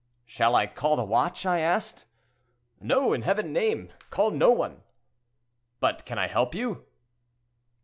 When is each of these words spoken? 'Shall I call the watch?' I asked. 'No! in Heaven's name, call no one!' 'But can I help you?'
'Shall 0.25 0.55
I 0.55 0.65
call 0.65 0.95
the 0.95 1.03
watch?' 1.03 1.45
I 1.45 1.59
asked. 1.59 2.05
'No! 2.79 3.13
in 3.13 3.21
Heaven's 3.21 3.51
name, 3.51 3.89
call 4.09 4.31
no 4.31 4.49
one!' 4.49 4.81
'But 5.79 6.05
can 6.05 6.17
I 6.17 6.25
help 6.25 6.55
you?' 6.55 6.87